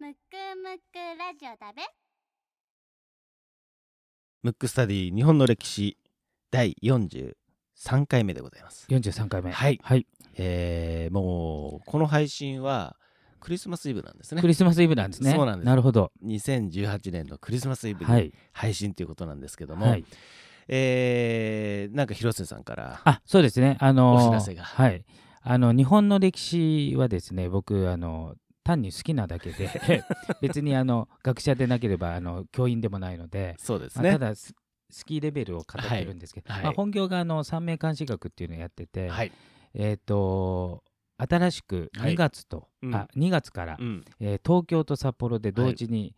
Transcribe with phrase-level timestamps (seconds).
[0.00, 0.16] むく
[0.62, 1.82] むくラジオだべ。
[4.44, 5.98] ムックスタディ日本の歴史
[6.52, 7.34] 第43
[8.06, 8.86] 回目でございます。
[8.90, 9.50] 43回目。
[9.50, 9.80] はい。
[9.82, 12.94] はい、えー、もうこの配信は
[13.40, 14.40] クリスマスイブなんですね。
[14.40, 14.46] ク。
[14.46, 15.32] リスマスイブなんですね。
[15.32, 15.66] そうなんです。
[15.66, 16.12] なるほど。
[16.24, 18.32] 2018年のクリスマスイブにはい。
[18.52, 20.04] 配信ということなんですけども、はい。
[20.68, 23.76] えーなんか広瀬さんからあそうですね。
[23.80, 24.62] あのーお知らせが。
[24.62, 25.04] はい。
[25.42, 28.36] あの日本の歴史はですね僕あの
[28.68, 29.70] 単に好きなだけで
[30.42, 34.10] 別にあの学者でなければあの教員でもないので、そうですね。
[34.10, 34.54] まあただス
[34.90, 36.62] スキーレベルを語ってるんですけど、はい。
[36.62, 39.32] まあ、本業があの三名監視学っていうのをやってて、はい、
[39.74, 40.82] えっ、と
[41.16, 42.14] 新しくはい。
[42.14, 42.94] 2月と、うん。
[42.94, 46.14] あ2月から、うん、えー東京と札幌で同時に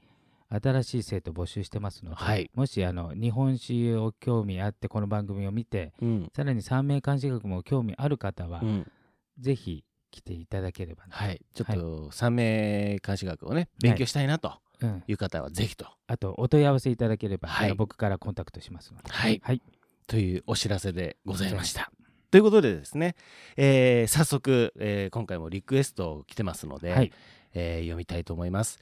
[0.48, 2.50] 新しい生徒募集してますので、はい。
[2.54, 8.90] もしあの日本史を興味あってこの番組を見てうん、さらに三名監視学も興味ある方は、うん、
[9.38, 17.74] ぜひ来ていただければな、はい、ちょっと三名監視学をね勉強したいなとうん、いう方はぜひと、あとお問い合わせいただければ、はい。
[17.74, 19.40] 僕からコンタクトしますので、はい。
[19.44, 19.62] はい、
[20.06, 21.92] というお知らせでございました。
[22.30, 23.14] ということでですね、
[23.56, 27.12] えー早速、えー今回もリクエスト来てますので、はい。
[27.52, 28.78] えー読みたいと思います。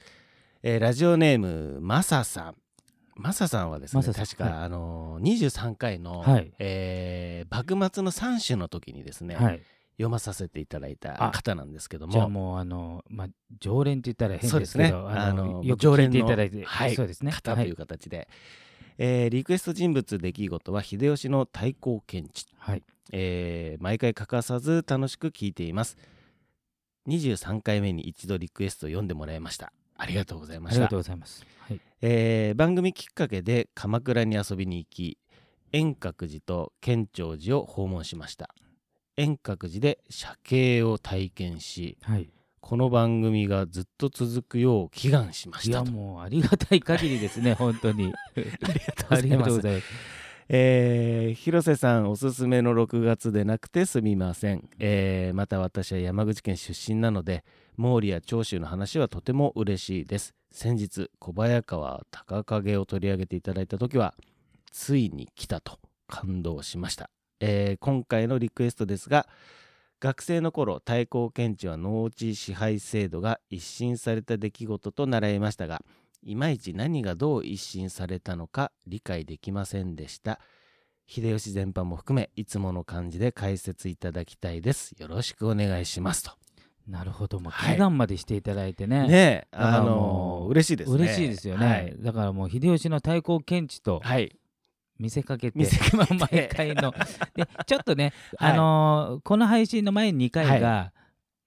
[0.63, 2.55] えーラジオネームマサさん。
[3.15, 4.53] マサさんはですね確か、はい。
[4.53, 6.53] あのー23回の、はい。
[6.59, 9.61] えー幕末の三種の時にですね、はい、
[9.99, 12.13] 読まさせていただいたあ方なんですけども。
[12.13, 13.27] じゃあもうあの、まあ、
[13.59, 17.31] 常連って言ったら変ですけどあのよく聞い常連のていただいて、はいそうですね。
[17.31, 18.29] 方という形で、
[18.97, 25.97] えーリクエスト人物出来事は秀吉の太閤検地はい、えー毎回欠かさず楽しく聞いています。
[27.09, 29.73] 23回目に一度リクエストを読んでもらいました。
[29.97, 30.77] ありがとうございました。
[30.77, 35.17] ありがとうございます、はい、えー番組きっかけで鎌倉に遊びに行き
[35.73, 38.55] 円覚寺と建長寺を訪問しました
[39.19, 42.29] 円覚寺で写経を体験しはい、
[42.61, 45.91] この番組がずっと続くよう祈願しまいやしたと。
[45.91, 48.13] もうありがたい限りですね 本当に。
[49.09, 49.87] ありがとうございます。
[50.47, 57.43] えー広瀬さんおすすめの6月でなくてすみません、えーまた私は山口県出身なので
[57.77, 60.33] 毛利や長州の話はとても嬉しいです。
[60.51, 64.15] 先日小早川隆景を取り上げていただいた時は
[64.71, 67.09] ついに来たと感動しました、
[67.39, 69.27] えー今回のリクエストですが
[69.99, 75.81] 学生の頃太閤検地は農地支配制度が一新された出来事と習いましたが
[76.23, 80.39] いまいち何がどう一新されたのか理解できませんでした。
[81.07, 84.91] 秀吉全般も含めいつもの感じで解説いただきたいです。
[84.99, 86.31] よろしくお願いしますと。
[86.87, 87.39] なるほど。
[87.39, 87.75] もうはい。
[87.75, 90.97] 祈願までしていただいてね、ねえだからあの嬉しいですね。
[90.97, 94.35] 嬉しいですよね、はい、だからもう秀吉の太閤検地とはい
[94.99, 95.97] 見せかけて、見せかけて。
[95.97, 96.91] まあ毎回の。
[97.35, 98.51] でちょっとね、 はい。
[98.51, 100.91] あのーこの配信の前2回が、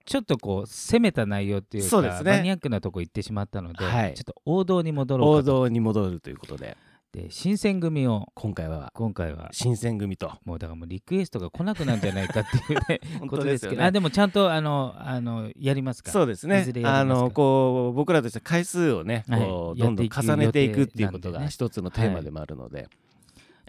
[0.05, 2.09] ちょっとこう攻めた内容っていうかね。
[2.25, 4.15] マニアックなとこ行ってしまったので、はい。
[4.15, 6.77] ちょっと王道に戻ろう王道に戻るということで。
[7.13, 8.91] で新選組を今回は。
[8.95, 9.51] 今回は。
[9.53, 10.33] 新選組と。
[10.47, 13.85] もうだからもうリクエストが来なくなるんじゃないかっていうね 本こと当ですけど。
[13.85, 16.11] あでもちゃんとあのあのやりますか？
[16.11, 16.65] そうですね。
[16.85, 22.89] あのこう僕らとして回数をね、はいこうどんどんやっていく重ねていくっていうことが一つのテーマでもあるので、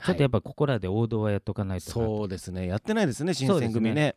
[0.01, 2.68] ちょっとやっぱここらで王道はやっとかないとなそうですね。
[2.68, 4.16] やってないですね新選組ね。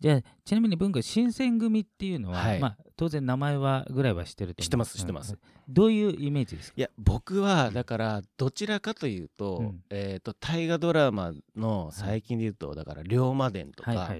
[0.00, 2.60] じゃあちなみに文化新選組っていうのは、はい。
[2.60, 5.34] まあ、当然名前はぐらいは知ってると知ってます知ってます。
[5.34, 5.38] うん。
[5.68, 6.74] どういうイメージですか？
[6.76, 9.84] いや僕はだからどちらかというと,、うん。
[9.90, 14.10] えー、と大河ドラマの最近で言うと、だから龍馬伝とか。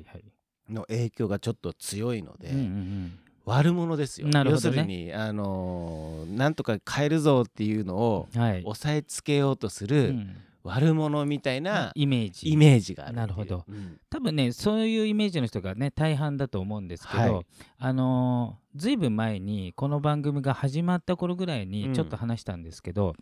[0.71, 4.43] の影響がちょっと強いので、うんうんうん悪者ですよ、ね。
[4.47, 8.63] 要するにあのーなんとか変えるぞっていうのをはい。
[8.65, 10.37] 押さえつけようとすうるん。
[10.65, 12.49] 悪者みたいなイメージ。
[12.49, 13.65] イメージがなるほど。
[13.69, 13.99] うん。
[14.09, 17.47] 多分ねそういうイメージの人がね大半だと思うんですけど、はい。
[17.79, 21.71] あのーずいぶん前にこの番組が始まった頃ぐらいうん。
[21.71, 23.15] にちょっと話したんですけど、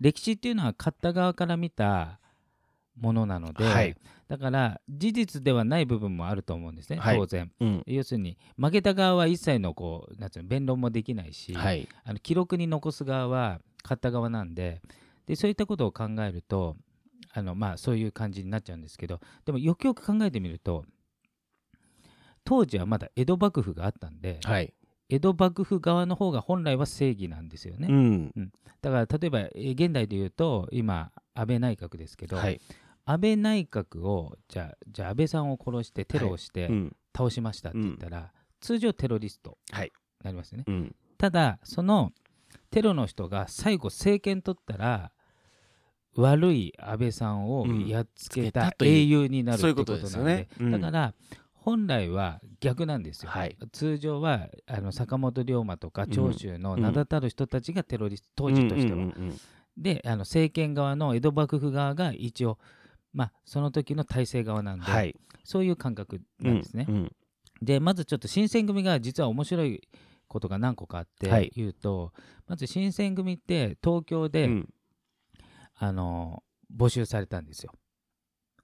[0.00, 2.18] 歴史っていうのは勝った側から見た
[2.98, 3.96] ものなので、はい。
[4.28, 7.16] だから事実ではない部分もあると思うんですね、はい。
[7.16, 7.50] 当然。
[7.60, 7.82] うん。
[7.86, 11.88] 要するに負けた側は一切のこうなんつうの弁論もできないし、はい。
[12.04, 14.80] あの記録に残す側は勝った側なんで
[15.26, 16.76] でそういったことを考えると
[17.32, 20.84] あの、まあ、そういう感じになっちゃうんですけどでもよくよく考えてみると
[22.44, 24.72] 当時はまだ江戸幕府があったんで、はい。
[25.08, 27.88] 江戸幕府側の方が本来は正義なんですよね。
[27.88, 28.32] うん。
[28.80, 32.60] だから例えばえー現代で言うと今安倍内閣ですけど、はい
[33.04, 36.96] 安倍内閣をじゃあじゃあ安倍さんを殺してテロをしてうん。
[37.14, 39.86] 倒しましたって言ったら、通常テロリストはい。
[39.86, 39.92] に
[40.24, 40.64] なりますよね。
[40.66, 40.96] うん。
[41.18, 42.12] ただその
[42.70, 45.12] テロの人が最後政権取ったら
[46.14, 47.86] 悪い安倍さんをうん。
[47.86, 50.70] やっつけた英雄になるってここととなんでうん。
[50.70, 51.14] だから
[51.52, 53.56] 本来は逆なんですよ、はい。
[53.72, 56.10] 通常はあの坂本龍馬とかうん。
[56.10, 59.36] 長州の名だたる人たちがテロリスト当時としては、うんうんうん。
[59.76, 62.58] であの政権側の江戸幕府側が一応
[63.12, 65.14] まあその時の体制側なんで、はい。
[65.44, 67.12] そういう感覚なんですね、うんうん。
[67.60, 69.88] でまずちょっと新選組が実は面白い
[70.28, 71.52] ことが何個かあってはい。
[71.54, 72.12] 言うと、
[72.46, 74.74] まず新選組って東京で、うん。
[75.74, 76.42] あの
[76.74, 77.72] 募集されたんですよ。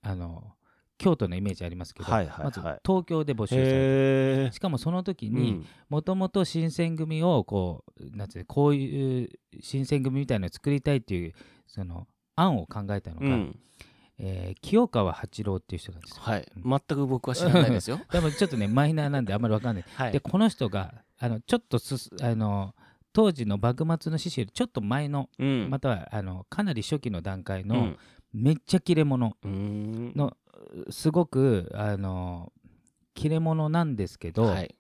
[0.03, 0.53] あの
[0.99, 2.45] 京都のイメージありますけど、はいはいはい。
[2.45, 4.53] まず東京で募集された。
[4.53, 5.67] しかもその時うにん。
[5.89, 9.29] もともと新選組をこうなんつうのこういう
[9.61, 11.33] 新選組みたいなのを作りたいっていう
[11.67, 12.07] その
[12.37, 13.59] 案を考えたのが、うん
[14.19, 16.17] えー清川八郎っていう人なんですよ。
[16.21, 16.47] はい。
[16.57, 18.01] 全く僕は知らないですよ。
[18.11, 19.85] でもちょっとねマイナーなんであんまりわかんない。
[19.95, 20.13] はい。
[20.13, 22.75] でこの人があのちょっとすすあの
[23.13, 25.71] 当時の幕末の志士よりちょっと前のうん。
[25.71, 27.99] またはあのかなり初期の段階のうん。
[28.33, 30.13] めっちゃ切れ者うん。
[30.15, 30.37] の
[30.91, 32.53] すごくあの
[33.15, 34.75] 切れ者なんですけど、はい。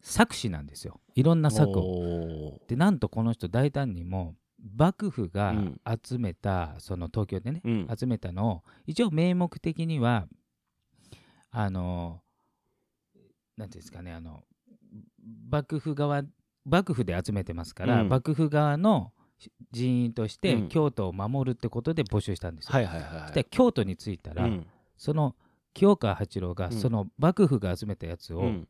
[0.00, 1.00] 作詞なんですよ。
[1.14, 1.82] いろんな作を。
[1.82, 4.34] をでなんとこの人大胆にも
[4.76, 5.80] 幕府がうん。
[6.02, 7.88] 集めた、その東京でね、うん。
[7.96, 10.26] 集めたのを一応名目的には
[11.50, 12.22] あの
[13.56, 14.44] なんていうんですかねあの
[15.50, 16.22] 幕府側
[16.64, 18.08] 幕府で集めてますから、うん。
[18.08, 19.12] 幕府側の
[19.72, 20.68] 人員としてうん。
[20.68, 22.72] 京都を守るってことで募集したんですよ。
[22.72, 24.66] そして京都に着いたら、うん。
[24.96, 25.34] その
[25.72, 26.72] 清川八郎がうん。
[26.72, 28.68] その幕府が集めたやつを、うん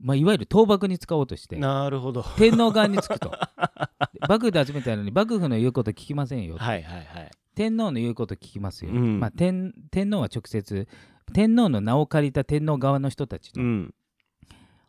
[0.00, 2.24] まあ、いわゆる倒幕に使おうとしてなるほど。
[2.36, 3.30] 天皇側につくと。
[4.14, 7.30] で幕府で集めたのに幕府の言うこと聞きませんよ、はいはいはい。
[7.54, 9.20] 天皇の言うこと聞きますよ、うん。
[9.20, 10.88] まあ、天天皇は直接
[11.32, 13.94] 天皇の名を借りた天皇側の人たちのうん。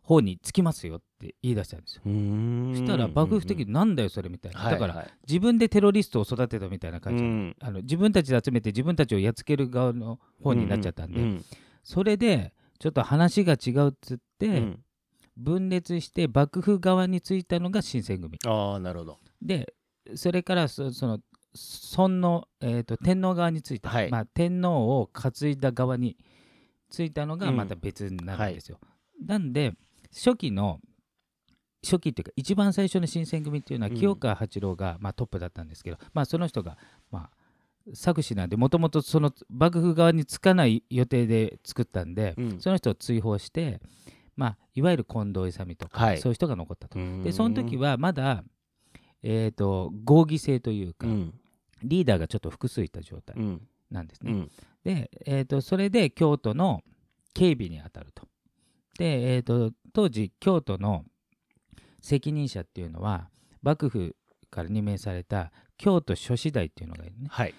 [0.03, 2.75] 方につきますよって言い出したんですよ、うーん。
[2.75, 5.03] そしたら幕府的になんだよそれみたいな、だからはい。
[5.03, 7.55] はい自分でテロリストを育てたみたいな感じ、うん。
[7.59, 11.45] あの自分たちで集めて自分たちをやっつける側の方になっちゃったんで、うん。
[11.83, 14.79] それでちょっと話が違うっつって、うん
[15.37, 18.39] 分裂して幕府側についたのが新選組。
[18.45, 19.19] ああなるほど。
[19.41, 19.73] で
[20.15, 21.19] それからそその
[21.53, 24.09] 尊の、えー、と天皇側についた、はい。
[24.09, 26.17] まあ、天皇を担いだ側に
[26.89, 27.57] ついたのがうん。
[27.57, 28.79] また別になるんですよ。
[29.25, 29.73] なんで
[30.13, 30.79] 初期の
[31.83, 33.97] 初期っていうか一番最初の新選組っていうのはうん。
[33.97, 36.77] 清川八郎が、まあ、トップだったんですけど、まあ、その人が、
[37.11, 37.31] まあ、
[37.93, 42.59] 作詞なんでもともとその幕府側につかない予定で作ったんで、うん。
[42.59, 43.81] その人を追放して、
[44.35, 46.97] まあ、いわゆる近藤勇とか、はいそういう人が残ったと。
[46.97, 48.43] ででその時はまだ、
[49.23, 51.33] えー、と合議制というか、うん
[51.83, 54.31] リーダーがちょっと複数いた状態うんなんですね。
[54.31, 54.51] うん
[54.83, 56.83] で、えー、とそれで京都の
[57.33, 58.27] 警備に当たると。
[58.97, 61.05] で、えー、と当時京都の
[62.01, 63.29] 責任者っていうのは
[63.61, 64.15] 幕府
[64.49, 67.27] から任命された京都諸子大っていうのがいるね。
[67.29, 67.53] はい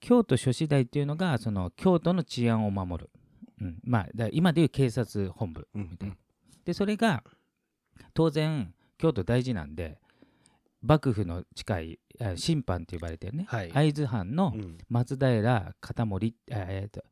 [0.00, 3.10] 京都諸子大っていうのがその京都の治安を守る、
[3.60, 3.78] うん。
[3.84, 6.16] まあ、だ今でいう警察本部うんみたいな。
[6.64, 7.22] でそれが
[8.14, 9.98] 当然京都大事なんで
[10.82, 13.70] 幕府の近いあ審判って呼ばれてるね、はい。
[13.70, 14.78] 会津藩のうん。
[14.88, 17.04] 松平片森、あえーと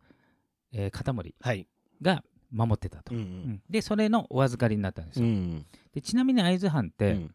[0.72, 1.66] えー片森はい。
[2.00, 3.62] が守ってたと、うんうん。
[3.70, 5.66] でそれのお預かりになったんですよ、うん。
[5.94, 7.34] でちなみに会津藩って、うん。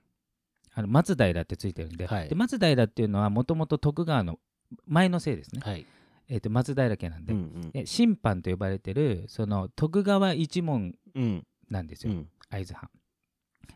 [0.74, 2.30] あの松平ってついてるんで,、はい。
[2.30, 4.40] で松平っていうのはもともと徳川の
[4.86, 5.86] 前のせいですね、はい
[6.30, 7.72] えー、と松平家なんで,、うんうん。
[7.72, 11.46] で審判と呼ばれてるその徳川一門うん。
[11.70, 12.30] なんですよ、うん。
[12.50, 12.90] 会津藩。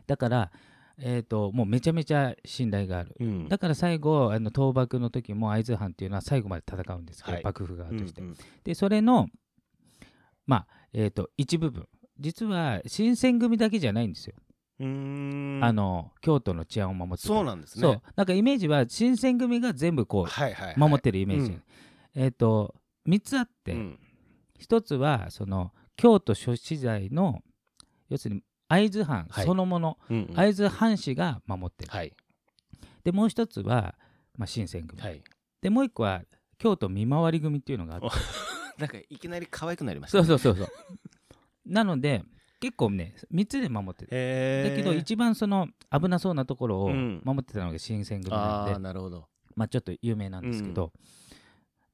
[0.06, 0.50] だから、
[0.98, 3.14] えー、ともうめちゃめちゃ信頼がある。
[3.20, 3.48] うん。
[3.48, 7.44] だから最後あの倒幕の時も会津藩っていうのは最後まで戦うんですけど、はい。
[7.44, 8.36] 幕府側として、うんうん。
[8.64, 9.28] でそれの
[10.46, 11.86] まあえっ、と一部分。
[12.18, 14.34] 実は新選組だけじゃないんですよ、
[14.78, 17.28] あの京都の治安を守ってた。
[17.28, 17.82] そうなんですね。
[17.82, 18.02] そう。
[18.14, 20.74] なんかイメージは新選組が全部こはいはいはい。
[20.76, 21.62] う守ってるイメージ、うん
[22.14, 22.74] えっ、と
[23.08, 23.98] 3つあって、うん。
[24.58, 27.40] 一つはその京都諸子材の
[28.08, 29.44] 要するに会津藩はい。
[29.44, 30.34] そのもの、うんうん。
[30.34, 32.14] 会津藩士が守ってる、はい。
[33.04, 33.94] でもう一つは、
[34.36, 35.22] まあ、新選組、はい。
[35.60, 36.22] でもう一個は
[36.58, 38.06] 京都見回り組っていうのがあって。
[38.78, 40.68] なんかいきなり可愛くなりましたそうそうそうそう。
[41.66, 42.24] なので
[42.58, 44.10] 結構ね3つで守ってる。
[44.12, 47.20] へだけど一番その危なそうなところをうん。
[47.24, 49.26] 守ってたのが新選組なんで、ああなるほど。
[49.54, 50.92] まあ、ちょっと有名なんですけど、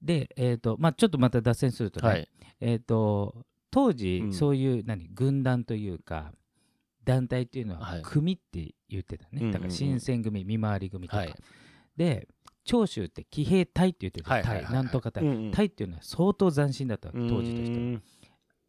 [0.03, 2.29] で、えーとまあ、ちょっとまた脱線するとね、はい。
[2.61, 4.33] えー、と当時、うん。
[4.33, 6.33] そういう何軍団というか
[7.05, 8.03] 団体っていうのははい。
[8.03, 9.53] 組って言ってたね、うんうんうん。
[9.53, 11.35] だから新選組見回り組とか、はい。
[11.97, 12.29] で
[12.65, 15.51] 長州って騎兵隊って言ってた、はいなんとか隊、うんうん。
[15.53, 18.01] 隊っていうのは相当斬新だった当時としては。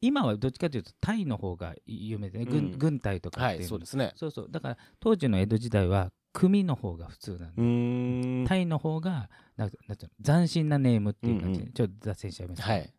[0.01, 2.77] 今はどっちかというと隊の方が有名でね、軍うん。
[2.77, 3.69] 軍隊とかはいっていうの。
[3.71, 4.13] そうですね。
[4.15, 4.47] そうそう。
[4.49, 9.29] だから当時の江戸時代は組の方が普通なんうで、タイの方が
[9.59, 11.73] なんなんていうの斬新なネームっていう感じで、うんうん。
[11.73, 12.89] ちょっと脱線しちゃいました、はい。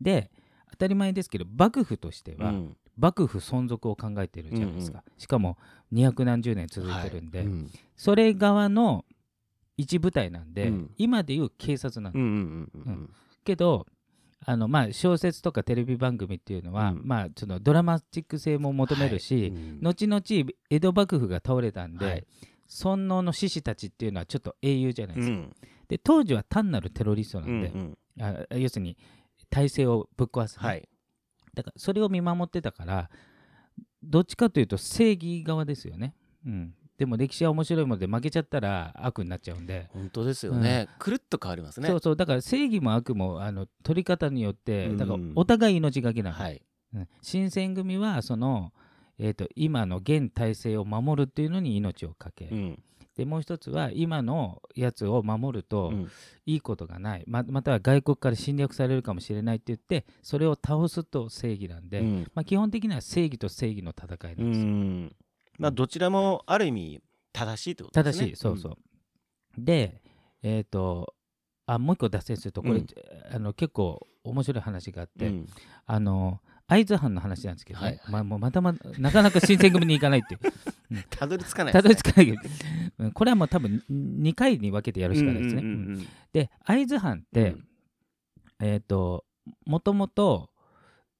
[0.00, 0.30] で
[0.72, 2.76] 当たり前ですけど幕府としては、うん。
[2.98, 5.56] 幕府存続を考えてるじゃないですか、しかも
[5.94, 7.46] 200何十年続いてるんで、はい。
[7.46, 7.70] うん。
[7.96, 9.04] それ側の
[9.76, 10.90] 一部隊なんで、うん。
[10.98, 13.10] 今でいう警察なんです、うんうんうんうん
[13.44, 13.86] けど
[14.44, 17.02] あのまあ小説とかテレビ番組っていうのは、うん。
[17.04, 19.80] まあそのドラマチック性も求めるし、うん。
[19.80, 20.22] 後々
[20.68, 22.26] 江戸幕府が倒れたんで、はい
[22.72, 25.52] 尊王の志士たちっていうのはちょっと英雄じゃないですか、うん。
[25.88, 28.22] で当時は単なるテロリストなんで、うんうん。
[28.22, 28.96] あ要するに
[29.50, 30.88] 体制をぶっ壊すね、はい。
[31.54, 33.10] だからそれを見守ってたから
[34.02, 36.14] どっちかというと正義側ですよね、
[36.46, 40.88] うん、でも歴史は面白いもので負けちゃったら悪になっちゃうんで、本当ですよね。
[40.98, 41.88] くるっと変わりますね。
[41.88, 42.16] そうそう。
[42.16, 44.96] だから正義も悪もあの取り方によってうん。
[44.96, 46.62] だからお互い命がけなの、はい。
[46.94, 47.08] うん。
[47.20, 48.72] 新選組はその、
[49.18, 52.82] えー、と今の現体制を守るっていうのに命を懸け、うん。
[53.16, 56.10] でもう一つは今のやつを守ると、うん。
[56.46, 57.24] いいことがない。
[57.26, 62.30] ままたは外国から侵略されるかもしれないって言ってそれを倒すと正義なんで、うん。
[62.34, 65.16] まあ、基本的には正義と正義の戦いなうんですよ、ん。
[65.58, 67.00] まあどちらもある意味
[67.32, 68.26] 正しいってことですね。
[68.26, 68.76] 正しいそうそう、
[69.58, 70.00] で
[70.42, 71.14] えっ、と
[71.66, 72.86] あもう一個脱線するとこれ、うん。
[73.30, 75.46] あの結構面白い話があって、うん。
[75.86, 76.40] あの
[76.72, 78.12] 会津藩の話なんですけどね、はいはい。
[78.12, 81.04] まあ、もうまたまなかなか新選組に行かないっていう。
[81.10, 82.38] たどり着かないたどり着かかないけど。
[82.98, 83.12] うん。
[83.12, 87.56] これはもう多分2回に分けてやるしかないですね、うんで会津藩って、
[88.58, 89.26] えっ、と
[89.66, 90.50] もともと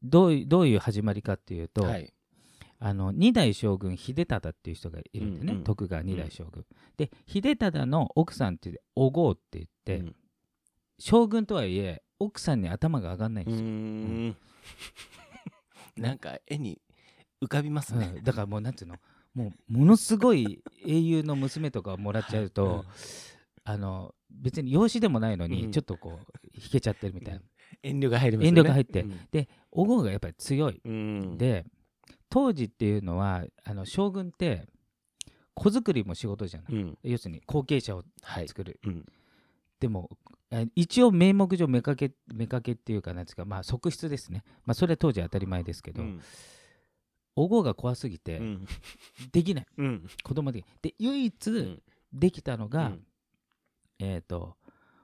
[0.03, 2.13] どういどういう始まりかっていうと、はい。
[2.79, 5.65] あの二代将軍秀忠っていう人がいるんでね、うんうん。
[5.65, 6.65] 徳川二代将軍、
[6.97, 10.17] で秀忠の奥さんってお郷って言って、うん。
[10.99, 14.37] 将軍とはいえ奥さんに頭が上がんないんうーですよ、ん
[15.97, 16.81] なんか絵に
[17.43, 18.13] 浮かびますね。
[18.17, 18.25] うん。
[18.25, 18.97] だからもうなんていうの？
[19.35, 22.83] もうものすごい英雄の娘とかをもらっちゃうと、うん。
[23.65, 25.73] あの別に養子でもないのにうん。
[25.73, 27.41] ちょっとこう引けちゃってるみたいな、
[27.83, 28.61] 遠慮が入りますよね。
[28.61, 29.07] 遠慮が入って。
[29.31, 31.39] でお郷がやっぱり強い、うん。
[31.39, 31.65] で
[32.29, 34.67] 当時っていうのはあの将軍って
[35.55, 36.99] 子作りも仕事じゃない、うん。
[37.03, 38.49] 要するに後継者をはい。
[38.49, 39.05] 作る、うん。
[39.81, 40.22] でもえ
[40.75, 44.45] 一応名目上目かけ目かけっていうかなんですかまあ側室ですね。
[44.65, 46.21] まあそれは当時当たり前ですけど、うん。
[47.35, 48.67] お郷が怖すぎてうん。
[49.33, 50.07] できない、うん。
[50.23, 51.83] 子供でで唯一ん。
[52.13, 53.07] できたのが、うん。
[53.99, 54.57] えっ、と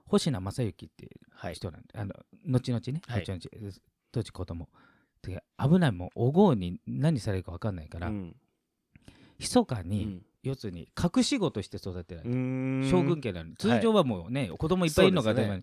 [0.06, 1.54] 星名正幸っていうはい。
[1.54, 2.14] 人なんで、あの
[2.46, 3.22] 後々ね、はい。
[3.22, 3.72] 後々
[4.12, 4.68] 当時子供。
[5.22, 8.36] で危ないもうお郷に何されるか分かんないから、うん。
[9.38, 12.30] 密かに、うん要するに隠し子として育てられた、
[12.88, 13.56] 将軍家なのに。
[13.56, 15.62] 通常はもうね、子供いっぱいいるのが当たり前。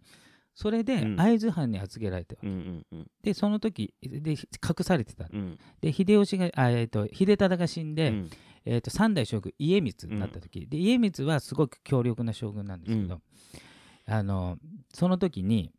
[0.55, 1.15] それでうん。
[1.17, 3.07] 会津藩に預けられて、うんうんうん。
[3.21, 4.37] でその時で隠
[4.81, 5.59] されてたうん。
[5.81, 8.29] で秀吉があ、えー、と秀忠が死んで、うん。
[8.63, 13.21] えー、と三代将軍家光になった時、で家光はすごく強力な将軍なんですけど、
[14.07, 14.57] あの
[14.93, 15.71] その時に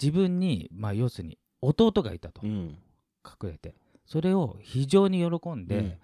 [0.00, 2.78] 自分に、まあ、要するに弟がいたと、うん。
[3.24, 3.74] 隠れて。
[4.06, 5.94] それを非常に喜んで、うん。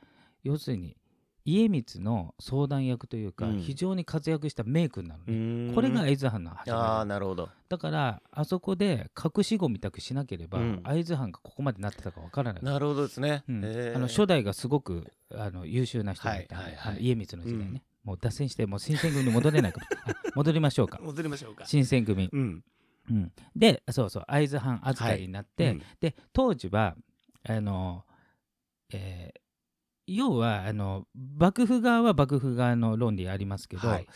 [0.42, 0.96] 要するに
[1.44, 3.60] 家光の相談役というか、うん。
[3.60, 6.88] 非常に活躍した名君なのうね、これが会津藩の始あまり。
[7.00, 7.50] あなるほど。
[7.68, 10.80] だからあそこで隠し子みたくしなければ、うん。
[10.82, 12.62] 会津藩がここまでなってたかわからない。
[12.62, 13.44] なるほどですね。
[13.46, 13.64] うん。
[13.94, 20.98] あの初代がすごくあの優秀な人だったはいはい家光の時代ね、もう脱線してもう新選組に戻れないから あ戻りましょうか。
[21.02, 21.66] 戻りましょうか。
[21.66, 22.64] 新選組、うん。
[23.10, 25.82] うん、でそうそう会津藩預かりになって、うん。
[26.00, 26.96] で当時は
[27.46, 28.06] あの、
[28.90, 29.33] えー
[30.06, 34.06] 要はあの幕府側は幕府側の論理ありますけど、はい。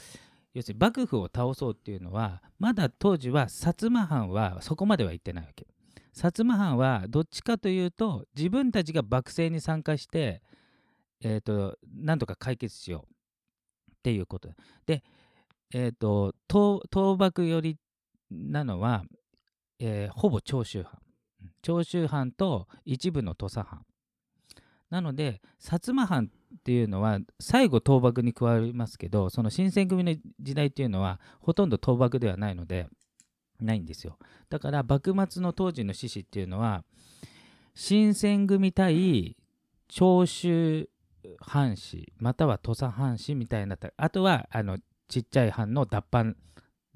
[0.55, 5.67] 要するに幕府を倒そうっていうのはまだ当時は薩摩藩はそこまでは行ってないわけ。
[6.15, 10.43] 薩摩藩はどっちかというと自分たちが幕政に参加して
[11.21, 14.51] えー、となんとか解決しようっていうこと。
[14.87, 15.03] で、
[15.75, 17.77] えー、と東東幕寄り
[18.31, 19.05] なのは、
[19.81, 21.01] えーほぼ長州藩。
[21.63, 23.85] 長州藩と一部の土佐藩
[24.91, 32.89] なので薩摩藩っていうのは最後倒幕に加わりますけどその新選組の時代っていうのはほとんど倒幕ではないので
[33.61, 34.19] ないんですよ。
[34.49, 36.85] だから幕末の当時の志士っていうのは
[37.75, 39.37] 新選組対
[39.89, 40.89] 長州
[41.41, 44.79] 藩士または土佐藩士みたいなあとはあの
[45.09, 46.37] ちっちゃい藩の脱藩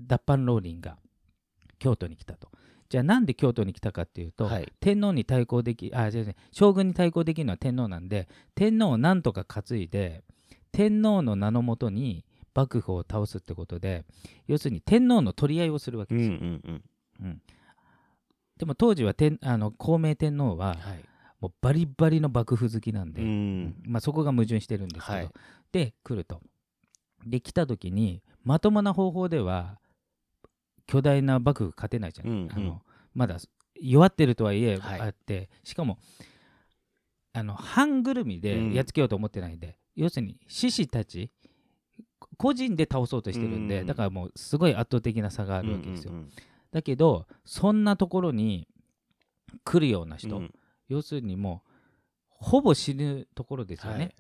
[0.00, 0.98] 脱藩浪人が
[1.78, 2.51] 京都に来たと。
[2.92, 4.70] じゃあなんで京都に来たかっていうと、はい。
[4.78, 10.24] 天皇に対抗できあじゃあね将軍に対抗できるのは天皇なんで天皇をなんとか担いで
[10.72, 14.04] 天皇の名のもとに幕府を倒すってことで
[14.46, 16.82] 要するに天皇の取り合いをするわけうんうですよ、ん。
[17.22, 17.42] うん。
[18.58, 20.76] でも当時は天あの孔明天皇ははい。
[21.40, 23.74] もうバリバリの幕府好きなんで、うん。
[23.86, 25.30] まあ、そこが矛盾してるんですけど、はい。
[25.72, 26.42] で来ると。
[27.26, 29.78] で来た時にまともな方法では
[30.86, 32.52] 巨大な幕府勝てないじゃん、うんうん。
[32.52, 32.82] あの
[33.14, 33.38] まだ
[33.80, 35.00] 弱ってるとはいえはい。
[35.00, 35.98] あって、しかも
[37.32, 41.30] あの半ぐるみでやっつけようと思ってないんで、要するに志士たち
[42.36, 46.28] 個人で倒そうとしてるんで、うんだからもうすごい圧倒的な差があるわけですよ、うんうん
[46.72, 48.66] だけどそんなところに
[49.62, 50.54] 来るような人、うん。
[50.88, 51.70] 要するにもう
[52.30, 54.14] ほぼ死ぬところですよね、はい。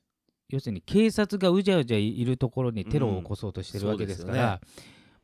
[0.50, 4.60] 要するに警察がうじゃうじゃいるところにテロを起こそうとしてるわけですから、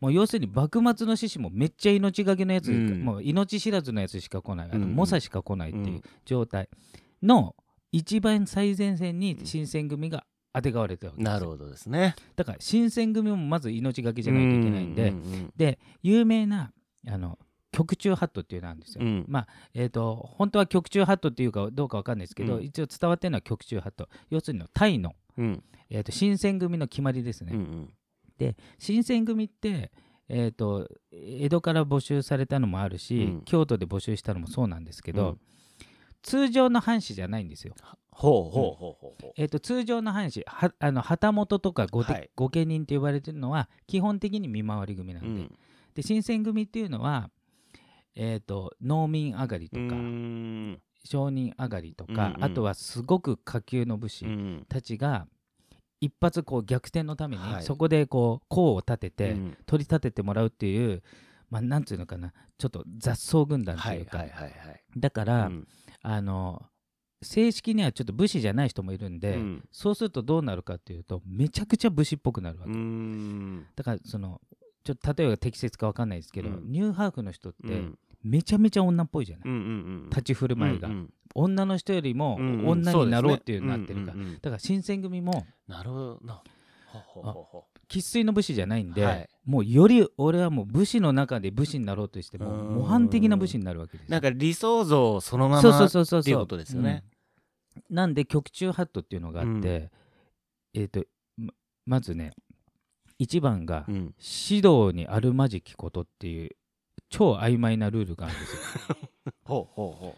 [0.01, 3.05] もう要するに幕末の志士もめっちゃ命がけのやつ、うん。
[3.05, 4.69] もう命知らずのやつしか来ない。
[4.71, 4.83] あのうん。
[4.83, 6.69] うん猛者しか来ないってういうん状態
[7.23, 7.55] の
[7.93, 11.33] 一番最前線に新選組があてがわれてるわけですよ。
[11.35, 12.15] なるほどですね。
[12.37, 16.73] だから新選組もまず命がけじゃないといけないんで、うんうんで有名な
[17.07, 17.39] あの
[17.71, 19.25] 局中ハットっていうのがあるんですよ、うん。
[19.29, 22.65] まあえー、と本当は局中ハットっていうかどうかわかんないですけど、うん。
[22.65, 24.09] 一応伝わってるのは局中ハット。
[24.31, 25.63] 要するにタイの、うん。
[25.91, 27.91] えー、と新選組の決まりですね、うんうん
[28.79, 29.91] 新選組って、
[30.29, 33.43] えー、と江戸から募集されたのもあるし、うん。
[33.45, 35.41] 京都で募集したのもそうなんですけど、うん。
[36.23, 37.75] 通常の藩士じゃないんですよ、
[38.11, 39.33] ほうほうほうほうほう。
[39.37, 42.31] えー、と通常の藩士はあの旗本とか御手はい。
[42.37, 45.59] 御家人って呼ばれてるのは基本的に見回り組なんで,、うん。
[45.95, 47.31] で新選組っていうのは、
[48.15, 49.95] えー、と農民上がりとか、
[51.05, 54.67] 商人上がりとか、あとはすごく下級の武士うん。
[54.69, 55.27] たちが
[56.01, 57.63] 一発こう逆転のために、はい。
[57.63, 59.57] そこでこう功を立てて、うん。
[59.67, 61.03] 取り立ててもらうっていう、
[61.51, 64.53] まあ、なんていうのかなちょっと雑草軍団とはいいうか、はいはいはい
[64.97, 65.69] だから、うん。
[66.03, 66.63] あの
[67.21, 69.69] 正式にはちょっと武士じゃない人もいるんで、うん。
[69.73, 72.73] そうするとどうなるかっていうとめちゃくちゃ武士っぽくなるわけ、
[73.75, 74.41] だからその
[74.85, 76.71] ちょっと例えば適切か分かんないですけど、うん。
[76.71, 81.11] ニューハーフの人ってうんめちゃめちゃ女っぽいじゃない、うんうん立ち振る舞いが、うんうん。
[81.35, 82.69] 女の人よりもうんうん。
[82.69, 84.35] 女になろうっていうなってるから、そうんうんうん。
[84.35, 86.21] だから新選組もなるほど
[87.89, 89.29] 生粋の武士じゃないんで、はい。
[89.45, 92.75] もうより俺はもう武士の中で武士になろうとしてもうん。
[92.77, 94.11] 模範的な武士になるわけですよ。
[94.11, 96.21] なんか理想像そのまそうそうまそうそう。
[96.21, 97.05] っていうことですよね。
[97.77, 97.97] うん。
[97.97, 99.51] なんで局中ハットっていうのがあって、
[100.75, 100.81] うん。
[100.83, 101.05] えっ、と
[101.37, 101.53] ま
[101.87, 102.33] まずね
[103.21, 103.95] 1番がうん。
[103.95, 106.51] 指導にあるまじきことっていう
[107.11, 108.97] 超曖昧なルールがあるんですよ。
[109.45, 110.17] ほうほうほ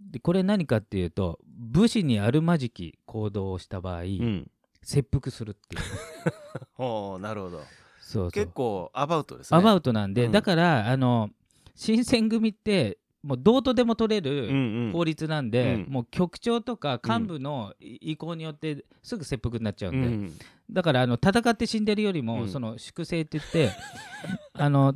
[0.00, 4.04] でこれ何かっていうと武士にあるまじき行動をした場合、う。
[4.04, 4.50] うん。
[4.82, 5.82] 切腹するっていう
[6.74, 7.58] ほうなるほど。
[7.58, 7.66] そう
[8.24, 9.58] そう結構アバウトですね。
[9.58, 11.30] アバウトなんで、うんだからあの
[11.74, 14.92] 新選組ってもうどうとでも取れる、うんうん。
[14.92, 15.86] 法律なんで、うん。
[15.88, 20.32] もう局長とか幹部の意向によってすぐ切腹になっちゃうんで、うん。
[20.70, 22.48] だからあの戦って死んでるよりも、うん。
[22.50, 23.70] その粛清って言って
[24.52, 24.94] あの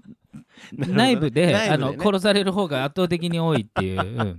[0.77, 1.55] 内部でね。
[1.71, 4.39] あの殺される方が圧倒的に多いっていう、 うん。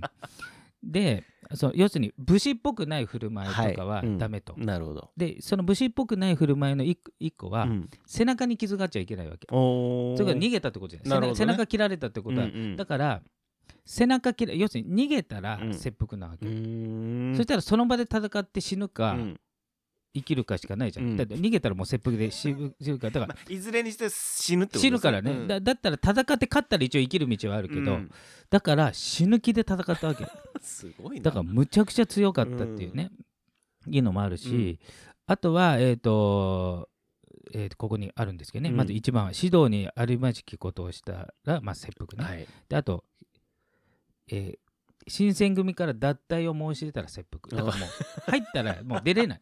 [0.84, 1.24] で
[1.54, 4.06] そう要するに武士っぽくない振る舞いとかははい。
[4.06, 4.18] うん。
[4.18, 5.10] ダメと、なるほど。
[5.16, 6.96] でその武士っぽくない振る舞いの一
[7.32, 7.90] 個は、うん。
[8.06, 9.48] 背中に傷があっちゃいけないわけ。
[9.50, 11.20] それから逃げたってことじゃない。
[11.28, 12.76] ね背中背中切られたってことは、うんうん。
[12.76, 13.20] だから
[13.84, 15.74] 背中切ら要するに逃げたらうん。
[15.74, 17.36] 切腹なわけ、うーん。
[17.36, 19.40] そしたらその場で戦って死ぬか、うん。
[20.12, 21.16] 生きるかしかないじゃん、うん。
[21.16, 25.46] だって逃げたらもう切腹で死ぬ死ぬからだからまあいずれにして死ぬってことです死ぬからね、うん。
[25.46, 28.10] だだったら戦って勝ったら一応生きる道はあるけど、うん。
[28.50, 30.26] だから死ぬ気で戦ったわけ。
[30.60, 31.24] すごいな。
[31.24, 33.10] だからむちゃくちゃ強かったっていうね、
[33.86, 34.78] いうのもあるし、うん。
[35.26, 36.88] あとはえっ、と
[37.52, 38.76] えーとここにあるんですけどね、うん。
[38.76, 42.46] まず1番は指導にあるまじきことをしたら、まあ、切腹ね、はい。
[42.68, 43.04] であと、
[44.30, 44.58] えー
[45.08, 47.64] 新選組から脱退を申し出たら切腹。
[47.64, 49.40] だからもう入ったら もう出れない。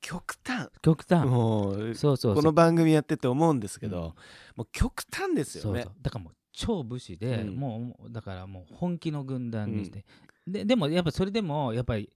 [0.00, 0.68] 極端。
[0.82, 2.34] 極端、もうそうそうそう。
[2.36, 3.92] この番組やってて思うんですけうん。
[3.92, 4.14] ど、
[4.56, 5.86] もう極端ですよね。
[6.02, 7.56] だからもう超武士で、うん。
[7.56, 10.04] もうだからもう本気の軍団にして、
[10.46, 12.12] ででもやっぱそれでもやっぱり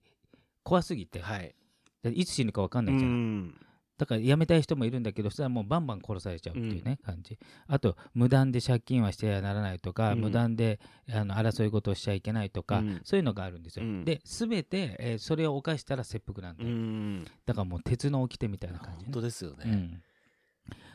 [0.63, 1.55] 怖すぎて、はい。
[2.03, 3.65] でいつ死ぬか分かんうないじゃん、ん。
[4.03, 7.39] だだから辞めたい人もいるんだけどそれはもうバンバン殺されちゃうっていうね、感じ。
[7.67, 10.19] あと無断で借金はしてはならないとか、うん。
[10.19, 10.79] 無断で
[11.11, 13.01] あの争い事をしちゃいけないとか、うん。
[13.03, 14.05] そういうのがあるんですよ、うん。
[14.05, 17.25] で全て、えーそれを犯したら切腹なんで、うん。
[17.45, 20.03] だからもう鉄の掟みたいな感じ、本ね当ですよね、うん、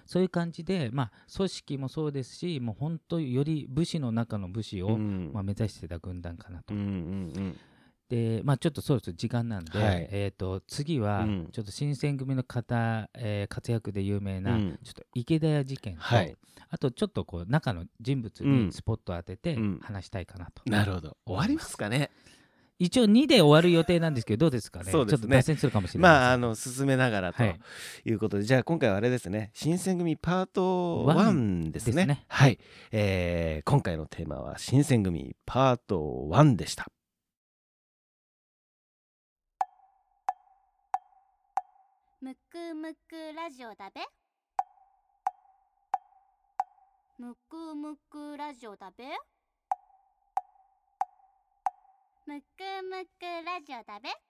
[0.05, 5.31] そういう感じで、まあ、組織もそうですしもう本当より武士の中の武士を、うん。
[5.33, 6.75] まあ、目指してた軍団かなと。
[6.75, 6.85] うんう
[7.40, 7.57] ん
[8.09, 10.09] で、まあ、ちょっとそろそろ時間なんで、はい。
[10.11, 11.49] えー、と次はうん。
[11.53, 14.79] ちょっと新選組の方、えー活躍で有名な、うん。
[14.83, 16.37] ちょっと池田屋事件と、はい。
[16.71, 18.66] あとちょっとこう中の人物うん。
[18.66, 19.81] にスポットを当ててうん。
[19.83, 21.16] 話したいかなと、なるほど。
[21.27, 22.11] 終わりますかね。
[22.81, 24.92] 一応2で終わる予定なんですけどどうですかね。
[24.92, 25.18] そうですね。
[25.18, 27.42] ちょっと脱線するかもしれないまああの進めながらと。
[27.42, 27.61] はい。
[28.07, 29.51] いうことで、じゃあ今回はあれですね。
[29.53, 31.92] 新選組パートワ1ですね。
[31.92, 32.59] ですねはい、
[32.92, 36.87] えー今回のテーマは新選組パート1でした
[42.50, 44.00] くむくラジオだべ。
[47.18, 49.04] むくむくラジオだべ。
[52.26, 54.28] むくむくラジオだべ。